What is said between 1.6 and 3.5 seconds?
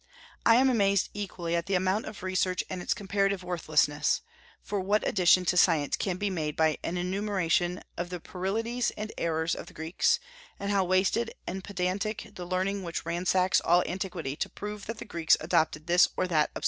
the amount of research and its comparative